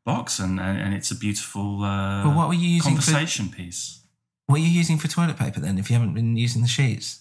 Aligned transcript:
box, 0.04 0.38
and 0.38 0.60
and, 0.60 0.94
it's 0.94 1.10
a 1.10 1.16
beautiful 1.16 1.82
uh, 1.82 2.24
But 2.24 2.36
what 2.36 2.48
were 2.48 2.54
you 2.54 2.68
using 2.68 2.96
for- 2.96 3.10
conversation 3.10 3.48
piece. 3.50 4.00
What 4.46 4.56
are 4.56 4.62
you 4.62 4.68
using 4.68 4.98
for 4.98 5.08
toilet 5.08 5.38
paper 5.38 5.58
then? 5.60 5.78
If 5.78 5.88
you 5.88 5.94
haven't 5.94 6.12
been 6.12 6.36
using 6.36 6.60
the 6.60 6.68
sheets, 6.68 7.20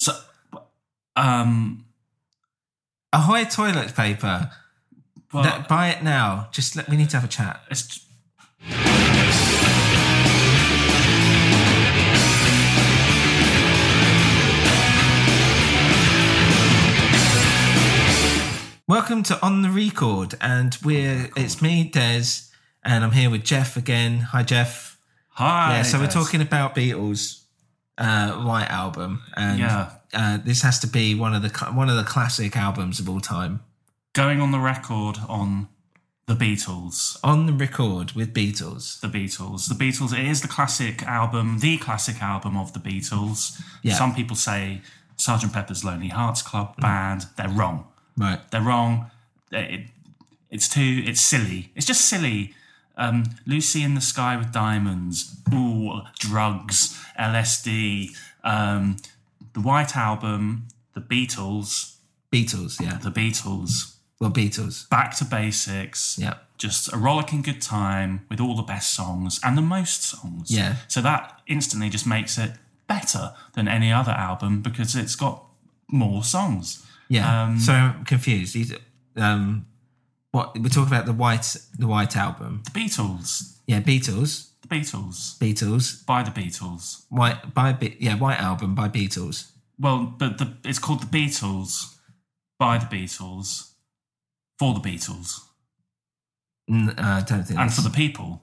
So, 0.00 0.12
um, 1.16 1.84
Ahoy 3.12 3.44
toilet 3.44 3.94
paper. 3.94 4.50
No, 5.34 5.64
buy 5.68 5.88
it 5.90 6.02
now. 6.02 6.48
Just 6.52 6.76
let, 6.76 6.88
we 6.88 6.96
need 6.96 7.10
to 7.10 7.16
have 7.18 7.24
a 7.24 7.32
chat. 7.32 7.60
it's, 7.70 8.06
Welcome 18.88 19.22
to 19.24 19.38
On 19.44 19.60
the 19.60 19.68
Record, 19.70 20.34
and 20.40 20.76
we're 20.82 21.28
it's 21.36 21.60
me, 21.60 21.84
Des, 21.84 22.24
and 22.82 23.04
I'm 23.04 23.12
here 23.12 23.28
with 23.28 23.44
Jeff 23.44 23.76
again. 23.76 24.20
Hi, 24.20 24.42
Jeff. 24.42 24.98
hi. 25.28 25.76
yeah, 25.76 25.82
so 25.82 25.98
we're 25.98 26.06
talking 26.08 26.40
about 26.40 26.74
Beatles' 26.74 27.42
uh, 27.98 28.32
White 28.42 28.70
album, 28.70 29.22
and 29.36 29.58
Yeah. 29.58 29.90
uh, 30.14 30.38
this 30.42 30.62
has 30.62 30.78
to 30.80 30.86
be 30.86 31.14
one 31.14 31.34
of 31.34 31.42
the 31.42 31.50
one 31.74 31.90
of 31.90 31.96
the 31.96 32.02
classic 32.04 32.56
albums 32.56 32.98
of 32.98 33.08
all 33.08 33.20
time. 33.20 33.60
going 34.14 34.40
on 34.40 34.50
the 34.52 34.58
record 34.58 35.18
on 35.28 35.68
the 36.26 36.34
Beatles. 36.34 37.18
On 37.22 37.44
the 37.46 37.52
record 37.52 38.12
with 38.12 38.32
Beatles. 38.34 39.00
The 39.00 39.08
Beatles. 39.08 39.68
The 39.68 39.74
Beatles. 39.74 40.18
It 40.18 40.26
is 40.26 40.40
the 40.40 40.48
classic 40.48 41.02
album, 41.02 41.58
the 41.60 41.76
classic 41.76 42.22
album 42.22 42.56
of 42.56 42.72
the 42.72 42.80
Beatles. 42.80 43.60
Yeah. 43.82 43.94
Some 43.94 44.14
people 44.14 44.34
say 44.34 44.80
Sgt. 45.18 45.52
Pepper's 45.52 45.84
Lonely 45.84 46.08
Hearts 46.08 46.40
Club 46.42 46.74
Band. 46.80 47.26
They're 47.36 47.48
wrong. 47.50 47.84
Right. 48.18 48.40
They're 48.50 48.60
wrong. 48.60 49.10
It, 49.52 49.86
it's 50.50 50.68
too. 50.68 51.02
It's 51.06 51.20
silly. 51.20 51.70
It's 51.74 51.86
just 51.86 52.02
silly. 52.08 52.54
Um, 52.96 53.24
Lucy 53.46 53.82
in 53.82 53.94
the 53.94 54.00
Sky 54.00 54.36
with 54.36 54.52
Diamonds. 54.52 55.36
Ooh, 55.54 56.00
drugs, 56.18 57.00
LSD. 57.18 58.10
Um, 58.42 58.96
the 59.52 59.60
White 59.60 59.96
Album. 59.96 60.66
The 60.94 61.00
Beatles. 61.00 61.94
Beatles, 62.32 62.80
yeah. 62.80 62.98
The 62.98 63.10
Beatles. 63.10 63.94
Well, 64.20 64.30
Beatles. 64.30 64.88
Back 64.88 65.16
to 65.18 65.24
basics. 65.24 66.18
Yeah. 66.18 66.34
Just 66.58 66.92
a 66.92 66.96
rollicking 66.96 67.42
good 67.42 67.62
time 67.62 68.26
with 68.28 68.40
all 68.40 68.56
the 68.56 68.62
best 68.62 68.92
songs 68.92 69.38
and 69.44 69.56
the 69.56 69.62
most 69.62 70.02
songs. 70.02 70.50
Yeah. 70.50 70.76
So 70.88 71.00
that 71.02 71.40
instantly 71.46 71.88
just 71.88 72.04
makes 72.04 72.36
it 72.36 72.52
better 72.88 73.32
than 73.54 73.68
any 73.68 73.92
other 73.92 74.10
album 74.10 74.60
because 74.60 74.96
it's 74.96 75.14
got 75.14 75.44
more 75.86 76.24
songs. 76.24 76.84
Yeah. 77.08 77.44
Um, 77.44 77.58
so 77.58 77.72
I'm 77.72 78.04
confused. 78.04 78.54
These, 78.54 78.74
um, 79.16 79.66
what 80.32 80.54
we're 80.58 80.68
talking 80.68 80.92
about 80.92 81.06
the 81.06 81.12
white 81.12 81.56
the 81.78 81.86
white 81.86 82.16
album. 82.16 82.62
The 82.64 82.70
Beatles. 82.80 83.56
Yeah, 83.66 83.80
Beatles. 83.80 84.50
The 84.62 84.68
Beatles. 84.68 85.38
Beatles. 85.38 86.04
By 86.06 86.22
the 86.22 86.30
Beatles. 86.30 87.04
White 87.08 87.54
by 87.54 87.72
Be- 87.72 87.96
yeah, 87.98 88.16
white 88.16 88.40
album 88.40 88.74
by 88.74 88.88
Beatles. 88.88 89.50
Well, 89.78 90.14
but 90.18 90.38
the, 90.38 90.54
it's 90.64 90.78
called 90.78 91.02
The 91.02 91.06
Beatles 91.18 91.94
by 92.58 92.78
the 92.78 92.86
Beatles 92.86 93.72
for 94.58 94.74
the 94.74 94.80
Beatles 94.80 95.40
N- 96.68 96.90
uh, 96.98 97.22
I 97.22 97.24
don't 97.26 97.44
think 97.44 97.58
and 97.60 97.72
for 97.72 97.82
the 97.82 97.90
people. 97.90 98.42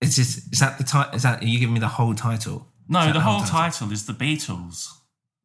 it's 0.00 0.16
just 0.16 0.52
is 0.52 0.58
that 0.60 0.78
the 0.78 0.84
title? 0.84 1.14
Is 1.14 1.22
that 1.22 1.42
are 1.42 1.46
you 1.46 1.58
giving 1.60 1.74
me 1.74 1.80
the 1.80 1.88
whole 1.88 2.14
title? 2.14 2.66
No, 2.88 3.04
that 3.06 3.12
the 3.12 3.20
whole 3.20 3.42
title 3.44 3.92
is 3.92 4.06
The 4.06 4.12
Beatles. 4.14 4.88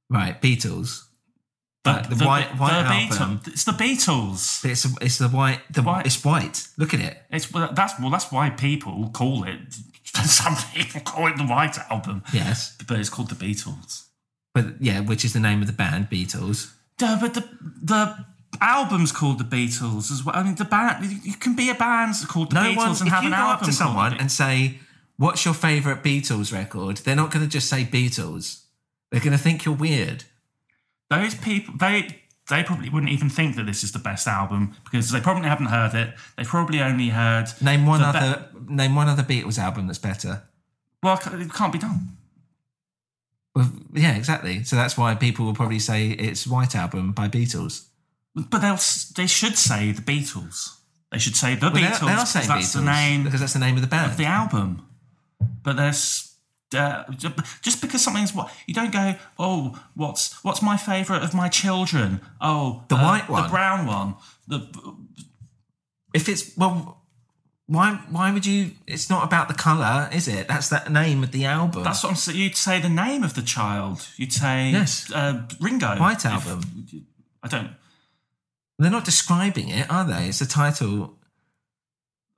Right, 0.09 0.41
Beatles. 0.41 1.03
The, 2.09 2.15
the 2.15 2.25
white- 2.25 2.57
white 2.59 2.73
album. 2.73 3.41
It's 3.47 3.63
the 3.63 3.71
Beatles. 3.71 4.63
It's 4.65 4.85
it's 5.01 5.17
the 5.17 5.27
white. 5.29 5.61
The 5.71 5.81
White. 5.81 6.05
It's 6.05 6.23
white. 6.23 6.67
Look 6.77 6.93
at 6.93 6.99
it. 6.99 7.17
It's 7.31 7.51
well, 7.51 7.71
that's 7.73 7.99
well, 7.99 8.09
that's 8.09 8.31
why 8.31 8.49
people 8.49 9.09
call 9.13 9.43
it. 9.43 9.59
Some 10.25 10.55
people 10.73 11.01
call 11.01 11.27
it 11.27 11.37
the 11.37 11.43
White 11.45 11.77
Album, 11.91 12.23
Yes, 12.33 12.75
but 12.87 12.97
it's 12.99 13.09
called 13.09 13.29
the 13.29 13.35
Beatles. 13.35 14.05
but 14.53 14.65
yeah, 14.81 14.99
which 15.01 15.23
is 15.25 15.33
the 15.33 15.39
name 15.39 15.61
of 15.61 15.67
the 15.67 15.73
band, 15.73 16.09
Beatles. 16.09 16.73
Duh, 16.97 17.17
but 17.21 17.33
the 17.33 17.47
the 17.83 18.25
album's 18.61 19.11
called 19.11 19.37
the 19.37 19.43
Beatles 19.43 20.09
as 20.11 20.23
well. 20.25 20.35
I 20.35 20.41
mean, 20.43 20.55
the 20.55 20.65
band 20.65 21.05
you 21.23 21.35
can 21.35 21.55
be 21.55 21.69
a 21.69 21.75
band 21.75 22.15
called 22.27 22.51
the 22.51 22.55
No 22.55 22.61
Beatles 22.71 22.75
one. 22.77 22.87
and 23.01 23.07
If 23.07 23.13
have 23.13 23.23
you 23.23 23.27
an 23.29 23.33
go 23.33 23.37
album 23.37 23.55
up 23.59 23.63
to 23.65 23.71
someone 23.73 24.13
and 24.15 24.31
say, 24.31 24.79
"What's 25.17 25.45
your 25.45 25.53
favorite 25.53 26.01
Beatles 26.03 26.51
record?" 26.51 26.97
They're 26.97 27.15
not 27.15 27.29
going 27.31 27.45
to 27.45 27.51
just 27.51 27.69
say 27.69 27.83
Beatles. 27.83 28.63
They're 29.11 29.21
going 29.21 29.37
to 29.37 29.43
think 29.43 29.65
you're 29.65 29.75
weird. 29.75 30.23
Those 31.09 31.35
people 31.35 31.73
they 31.77 32.21
they 32.49 32.63
probably 32.63 32.89
wouldn't 32.89 33.11
even 33.11 33.29
think 33.29 33.55
that 33.57 33.65
this 33.65 33.83
is 33.83 33.91
the 33.91 33.99
best 33.99 34.25
album 34.27 34.73
because 34.85 35.11
they 35.11 35.19
probably 35.19 35.49
haven't 35.49 35.65
heard 35.67 35.93
it. 35.93 36.13
They 36.37 36.43
probably 36.45 36.81
only 36.81 37.09
heard 37.09 37.47
Name 37.61 37.85
one 37.85 37.99
the 38.01 38.11
be- 38.11 38.17
other. 38.17 38.45
name 38.67 38.95
one 38.95 39.07
other 39.09 39.23
Beatles 39.23 39.57
album 39.59 39.87
that's 39.87 39.99
better. 39.99 40.43
well, 41.03 41.19
it 41.25 41.53
can't 41.53 41.73
be 41.73 41.79
done. 41.79 42.09
Well, 43.55 43.71
yeah, 43.93 44.15
exactly. 44.15 44.63
So 44.63 44.75
that's 44.75 44.97
why 44.97 45.15
people 45.15 45.45
will 45.45 45.53
probably 45.55 45.79
say 45.79 46.09
it's 46.09 46.45
White 46.47 46.75
Album 46.75 47.11
by 47.11 47.27
Beatles. 47.27 47.87
But 48.35 48.59
they'll 48.59 48.79
they 49.15 49.27
should 49.27 49.57
say 49.57 49.91
the 49.91 50.01
Beatles. 50.01 50.75
They 51.11 51.17
should 51.17 51.35
say 51.35 51.55
the 51.55 51.65
Well, 51.67 51.71
they- 51.73 51.81
Beatles. 51.81 52.05
they 52.05 52.13
are 52.13 52.25
saying 52.25 52.47
that's 52.47 52.67
Beatles 52.67 52.73
the 52.73 52.81
name 52.83 53.23
because 53.23 53.39
that's 53.39 53.53
the 53.53 53.59
name 53.59 53.75
of 53.75 53.81
the 53.81 53.87
band. 53.87 54.11
of 54.11 54.17
the 54.17 54.25
album. 54.25 54.85
But 55.63 55.75
there's 55.77 56.26
uh, 56.75 57.03
just 57.61 57.81
because 57.81 58.01
something's 58.03 58.33
what 58.35 58.51
you 58.65 58.73
don't 58.73 58.91
go. 58.91 59.15
Oh, 59.39 59.79
what's 59.95 60.43
what's 60.43 60.61
my 60.61 60.77
favourite 60.77 61.23
of 61.23 61.33
my 61.33 61.47
children? 61.49 62.21
Oh, 62.41 62.83
The 62.89 62.95
uh, 62.95 63.03
white 63.03 63.29
one. 63.29 63.43
the 63.43 63.49
brown 63.49 63.85
one. 63.87 64.15
The 64.47 64.67
if 66.13 66.27
it's 66.29 66.55
well, 66.57 67.01
why 67.67 68.01
why 68.09 68.31
would 68.31 68.45
you? 68.45 68.71
It's 68.87 69.09
not 69.09 69.23
about 69.23 69.47
the 69.47 69.53
color, 69.53 70.09
is 70.13 70.27
it? 70.27 70.47
That's 70.47 70.69
the 70.69 70.83
name 70.89 71.23
of 71.23 71.31
the 71.31 71.45
album. 71.45 71.83
that's 71.83 72.03
what 72.03 72.09
I'm 72.11 72.15
saying. 72.15 72.37
You'd 72.37 72.55
say 72.57 72.79
the 72.81 72.89
name 72.89 73.23
of 73.23 73.33
the 73.33 73.41
child. 73.41 74.07
You'd 74.17 74.33
say 74.33 74.71
Yes. 74.71 75.11
uh, 75.11 75.43
Ringo. 75.59 75.95
White 75.97 76.25
If- 76.25 76.31
Album. 76.31 76.61
I 77.43 77.47
don't. 77.47 77.71
They're 78.79 78.91
not 78.91 79.05
describing 79.05 79.69
it, 79.69 79.89
are 79.89 80.05
they? 80.05 80.27
It's 80.27 80.39
the 80.39 80.45
title. 80.45 81.17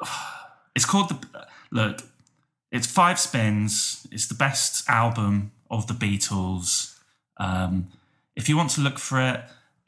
It's 0.75 0.85
called 0.85 1.09
the 1.09 1.45
look. 1.71 1.99
It's 2.71 2.87
five 2.87 3.19
spins. 3.19 4.05
It's 4.11 4.27
the 4.27 4.35
best 4.35 4.87
album 4.89 5.51
of 5.71 5.87
the 5.87 5.93
Beatles. 5.93 6.97
Um, 7.37 7.87
if 8.35 8.47
you 8.49 8.57
want 8.57 8.69
to 8.71 8.81
look 8.81 8.99
for 8.99 9.19
it, 9.21 9.41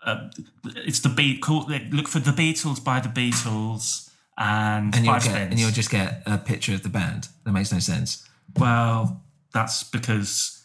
uh, 0.06 0.30
it's 0.76 1.00
the 1.00 1.10
beat. 1.10 1.42
Call, 1.42 1.68
look 1.92 2.08
for 2.08 2.20
the 2.20 2.32
Beatles 2.32 2.84
by 2.84 3.00
the 3.00 3.10
Beatles 3.10 4.10
and, 4.38 4.96
And 4.96 5.06
you'll 5.06 5.14
five 5.14 5.24
get 5.24 5.32
spins. 5.32 5.52
and 5.52 5.60
you'll 5.60 5.72
just 5.72 5.90
get 5.92 6.24
a 6.26 6.38
picture 6.38 6.74
of 6.74 6.82
the 6.84 6.90
band. 6.90 7.28
That 7.44 7.52
makes 7.52 7.72
no 7.72 7.80
sense. 7.80 8.28
well, 8.58 9.22
that's 9.54 9.84
because. 9.84 10.58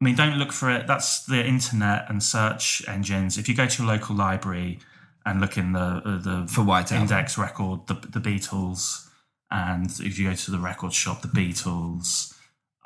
I 0.00 0.04
mean, 0.06 0.14
don't 0.16 0.38
look 0.38 0.50
for 0.52 0.70
it. 0.70 0.86
That's 0.86 1.24
the 1.26 1.44
internet 1.44 2.06
and 2.08 2.22
search 2.22 2.82
engines. 2.88 3.36
If 3.36 3.50
you 3.50 3.54
go 3.54 3.66
to 3.66 3.82
your 3.82 3.92
local 3.92 4.16
library 4.16 4.78
and 5.26 5.42
look 5.42 5.58
in 5.58 5.72
the 5.72 5.78
uh, 5.80 6.18
the 6.18 6.46
For 6.48 6.62
White 6.64 6.90
Album. 6.90 7.02
index 7.02 7.36
record, 7.36 7.86
the 7.86 7.94
the 7.94 8.20
Beatles, 8.20 9.08
and 9.50 9.90
if 10.00 10.18
you 10.18 10.28
go 10.28 10.34
to 10.34 10.50
the 10.50 10.58
record 10.58 10.92
shop, 10.92 11.22
the 11.22 11.28
Beatles, 11.28 12.34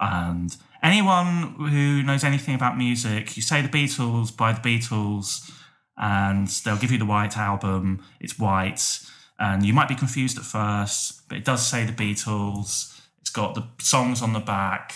and 0.01 0.57
anyone 0.83 1.55
who 1.59 2.03
knows 2.03 2.25
anything 2.25 2.55
about 2.55 2.77
music, 2.77 3.37
you 3.37 3.43
say 3.43 3.63
the 3.63 3.69
Beatles 3.69 4.37
by 4.37 4.53
the 4.53 4.61
Beatles, 4.61 5.51
and 5.97 6.49
they'll 6.49 6.77
give 6.77 6.91
you 6.91 6.99
the 6.99 7.05
White 7.05 7.37
Album. 7.37 8.03
It's 8.21 8.39
white, 8.39 9.01
and 9.39 9.65
you 9.65 9.73
might 9.73 9.89
be 9.89 9.95
confused 9.95 10.39
at 10.39 10.45
first, 10.45 11.29
but 11.29 11.39
it 11.39 11.45
does 11.45 11.67
say 11.67 11.85
the 11.85 11.93
Beatles. 11.93 13.01
It's 13.21 13.31
got 13.31 13.55
the 13.55 13.67
songs 13.79 14.23
on 14.23 14.33
the 14.33 14.41
back, 14.41 14.95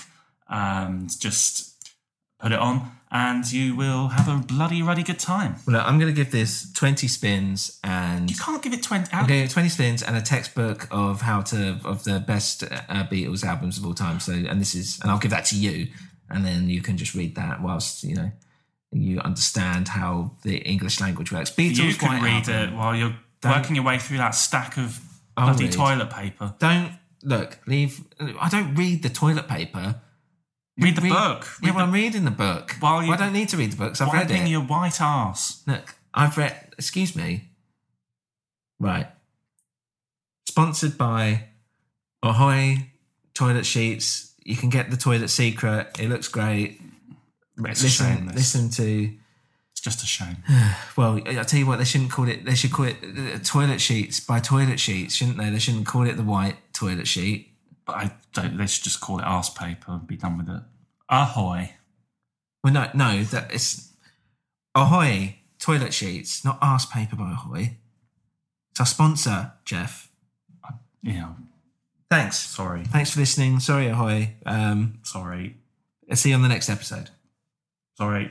and 0.49 1.09
just 1.21 1.75
put 2.41 2.53
it 2.53 2.59
on, 2.59 2.93
and 3.11 3.51
you 3.51 3.75
will 3.75 4.09
have 4.09 4.29
a 4.29 4.37
bloody 4.43 4.83
ruddy 4.83 5.03
good 5.03 5.19
time. 5.19 5.57
Well, 5.67 5.77
look, 5.77 5.87
I'm 5.87 5.99
going 5.99 6.13
to 6.15 6.17
give 6.17 6.31
this 6.31 6.71
20 6.75 7.09
spins 7.09 7.79
and 7.83 8.31
You 8.31 8.37
can't 8.37 8.63
give 8.63 8.73
it 8.73 8.83
twenty. 8.83 9.09
I'm 9.13 9.27
going 9.27 9.29
to 9.29 9.35
give 9.45 9.51
it 9.51 9.53
20 9.53 9.69
spins 9.71 10.03
and 10.03 10.17
a 10.17 10.21
textbook 10.23 10.87
of 10.91 11.23
how 11.23 11.41
to 11.43 11.79
of 11.85 12.05
the 12.05 12.21
best 12.21 12.65
uh, 12.65 13.05
Beatles 13.11 13.45
albums 13.45 13.79
of 13.79 13.87
all 13.87 13.95
time. 13.95 14.21
So, 14.21 14.33
and 14.33 14.61
this 14.61 14.75
is, 14.75 14.99
and 15.03 15.11
I'll 15.11 15.19
give 15.19 15.31
that 15.31 15.47
to 15.47 15.57
you, 15.57 15.89
and 16.29 16.45
then 16.45 16.69
you 16.69 16.83
can 16.83 16.97
just 16.97 17.15
read 17.15 17.35
that 17.37 17.63
whilst 17.63 18.05
you 18.05 18.15
know 18.15 18.31
you 18.93 19.21
understand 19.21 19.89
how 19.89 20.33
the 20.43 20.59
English 20.59 21.01
language 21.01 21.31
works. 21.33 21.51
Beatles, 21.51 21.77
you 21.77 21.95
can 21.95 22.23
read 22.23 22.49
Album. 22.49 22.75
it 22.75 22.77
while 22.77 22.95
you're 22.97 23.17
Don't- 23.41 23.53
working 23.53 23.77
your 23.77 23.85
way 23.85 23.99
through 23.99 24.19
that 24.19 24.31
stack 24.35 24.77
of 24.79 25.01
I'll 25.37 25.49
bloody 25.49 25.65
read. 25.65 25.73
toilet 25.73 26.11
paper. 26.11 26.55
Don't 26.59 26.93
look. 27.23 27.59
Leave. 27.67 28.01
I 28.41 28.49
don't 28.49 28.75
read 28.75 29.03
the 29.03 29.09
toilet 29.11 29.47
paper. 29.49 30.01
Read 30.79 30.97
the 30.97 31.01
book. 31.03 31.11
Yeah, 31.11 31.69
Read 31.69 31.75
well, 31.75 31.85
I'm 31.85 31.93
reading 31.93 32.25
the 32.25 32.31
book. 32.31 32.77
While 32.81 33.03
you- 33.03 33.09
Well, 33.11 33.19
I 33.21 33.25
don't 33.25 33.33
need 33.33 33.49
to 33.51 33.57
read 33.57 33.73
the 33.73 33.77
books. 33.77 34.01
I've 34.01 34.13
read 34.13 34.31
it. 34.31 34.49
your 34.49 34.61
white 34.63 35.01
ass. 35.01 35.63
Look, 35.67 35.95
I've 36.15 36.37
read. 36.39 36.73
Excuse 36.79 37.17
me. 37.17 37.49
Right. 38.79 39.09
Sponsored 40.49 40.97
by 40.97 41.45
Ahoy 42.23 42.91
Toilet 43.35 43.67
Sheets. 43.67 44.33
You 44.45 44.57
can 44.57 44.69
get 44.71 44.91
the 44.91 44.97
Toilet 44.97 45.29
Secret. 45.29 45.89
It 45.99 46.09
looks 46.09 46.29
great. 46.29 46.81
It's 47.65 47.81
a 47.81 47.85
listen, 47.85 48.29
listen 48.35 48.71
to. 48.71 49.13
It's 49.73 49.81
just 49.81 50.03
a 50.03 50.07
shame. 50.07 50.39
Well, 50.97 51.21
I 51.27 51.43
tell 51.45 51.61
you 51.61 51.67
what, 51.67 51.79
they 51.79 51.85
shouldn't 51.85 52.11
call 52.11 52.29
it. 52.29 52.45
They 52.45 52.55
should 52.57 52.73
call 52.73 52.87
it 52.87 52.97
uh, 53.03 53.39
Toilet 53.45 53.81
Sheets 53.81 54.19
by 54.21 54.41
Toilet 54.41 54.81
Sheets, 54.81 55.15
shouldn't 55.15 55.39
they? 55.39 55.51
They 55.51 55.59
shouldn't 55.61 55.87
call 55.87 56.07
it 56.09 56.17
the 56.17 56.25
white 56.25 56.57
toilet 56.73 57.07
sheet. 57.07 57.53
But 57.89 57.97
I 57.97 58.11
don't. 58.35 58.59
They 58.59 58.67
should 58.67 58.85
just 58.85 59.01
call 59.01 59.19
it 59.19 59.25
arse 59.25 59.49
paper 59.49 59.93
and 59.93 60.07
be 60.07 60.17
done 60.17 60.37
with 60.37 60.51
it. 60.51 60.63
Ahoy! 61.09 61.73
Well, 62.63 62.75
no, 62.75 62.91
no, 62.95 63.23
that 63.25 63.51
it's 63.51 63.95
Ahoy 64.75 65.39
toilet 65.59 65.95
sheets, 65.95 66.45
not 66.45 66.59
arse 66.61 66.85
paper 66.85 67.17
by 67.17 67.33
Ahoy. 67.33 67.77
It's 68.71 68.81
our 68.81 68.87
sponsor, 68.87 69.53
Jeff. 69.65 70.13
Yeah. 71.03 71.33
Thanks. 72.11 72.39
Sorry. 72.39 72.85
Thanks 72.85 73.13
for 73.13 73.21
listening. 73.21 73.59
Sorry, 73.59 73.89
Ahoy. 73.89 74.35
Um, 74.45 74.99
Sorry. 75.03 75.57
I'll 76.11 76.17
see 76.17 76.29
you 76.29 76.35
on 76.35 76.43
the 76.43 76.49
next 76.49 76.69
episode. 76.69 77.09
Sorry. 77.97 78.31